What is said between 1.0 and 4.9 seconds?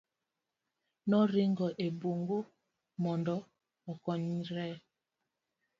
noringo e bungu mondo okonyre